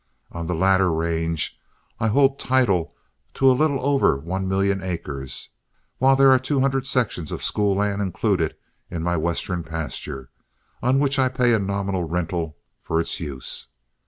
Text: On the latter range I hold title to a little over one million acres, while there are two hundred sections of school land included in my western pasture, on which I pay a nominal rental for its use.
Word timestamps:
On 0.31 0.47
the 0.47 0.55
latter 0.55 0.91
range 0.91 1.59
I 1.99 2.07
hold 2.07 2.39
title 2.39 2.95
to 3.35 3.47
a 3.47 3.53
little 3.53 3.79
over 3.85 4.17
one 4.17 4.47
million 4.47 4.81
acres, 4.81 5.49
while 5.99 6.15
there 6.15 6.31
are 6.31 6.39
two 6.39 6.59
hundred 6.61 6.87
sections 6.87 7.31
of 7.31 7.43
school 7.43 7.75
land 7.75 8.01
included 8.01 8.55
in 8.89 9.03
my 9.03 9.15
western 9.15 9.61
pasture, 9.63 10.31
on 10.81 10.97
which 10.97 11.19
I 11.19 11.29
pay 11.29 11.53
a 11.53 11.59
nominal 11.59 12.05
rental 12.05 12.57
for 12.81 12.99
its 12.99 13.19
use. 13.19 13.67